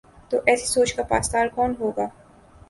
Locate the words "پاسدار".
1.03-1.47